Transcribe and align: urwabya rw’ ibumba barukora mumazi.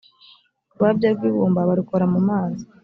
urwabya 0.69 1.09
rw’ 1.15 1.21
ibumba 1.29 1.67
barukora 1.69 2.05
mumazi. 2.13 2.63